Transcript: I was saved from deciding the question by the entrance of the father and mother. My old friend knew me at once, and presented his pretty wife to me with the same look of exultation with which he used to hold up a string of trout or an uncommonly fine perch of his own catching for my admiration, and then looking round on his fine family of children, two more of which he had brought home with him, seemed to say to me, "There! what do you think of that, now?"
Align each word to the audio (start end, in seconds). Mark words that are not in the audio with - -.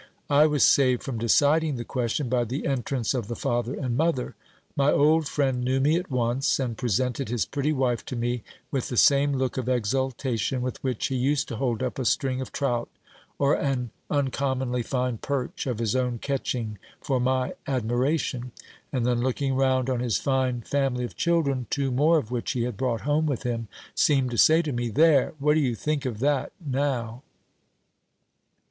I 0.31 0.47
was 0.47 0.63
saved 0.63 1.03
from 1.03 1.19
deciding 1.19 1.75
the 1.75 1.83
question 1.85 2.27
by 2.27 2.43
the 2.45 2.65
entrance 2.65 3.13
of 3.13 3.27
the 3.27 3.35
father 3.35 3.75
and 3.75 3.95
mother. 3.95 4.33
My 4.75 4.91
old 4.91 5.27
friend 5.27 5.63
knew 5.63 5.79
me 5.79 5.95
at 5.95 6.09
once, 6.09 6.59
and 6.59 6.75
presented 6.75 7.29
his 7.29 7.45
pretty 7.45 7.71
wife 7.71 8.03
to 8.05 8.15
me 8.15 8.41
with 8.71 8.89
the 8.89 8.97
same 8.97 9.33
look 9.33 9.57
of 9.59 9.69
exultation 9.69 10.63
with 10.63 10.83
which 10.83 11.05
he 11.09 11.15
used 11.15 11.47
to 11.49 11.57
hold 11.57 11.83
up 11.83 11.99
a 11.99 12.05
string 12.05 12.41
of 12.41 12.51
trout 12.51 12.89
or 13.37 13.53
an 13.53 13.91
uncommonly 14.09 14.81
fine 14.81 15.19
perch 15.19 15.67
of 15.67 15.77
his 15.77 15.95
own 15.95 16.17
catching 16.17 16.79
for 16.99 17.19
my 17.19 17.53
admiration, 17.67 18.51
and 18.91 19.05
then 19.05 19.21
looking 19.21 19.53
round 19.53 19.87
on 19.87 19.99
his 19.99 20.17
fine 20.17 20.61
family 20.61 21.05
of 21.05 21.15
children, 21.15 21.67
two 21.69 21.91
more 21.91 22.17
of 22.17 22.31
which 22.31 22.53
he 22.53 22.63
had 22.63 22.75
brought 22.75 23.01
home 23.01 23.27
with 23.27 23.43
him, 23.43 23.67
seemed 23.93 24.31
to 24.31 24.37
say 24.39 24.63
to 24.63 24.71
me, 24.71 24.89
"There! 24.89 25.35
what 25.37 25.53
do 25.53 25.59
you 25.59 25.75
think 25.75 26.05
of 26.07 26.17
that, 26.21 26.53
now?" 26.59 27.21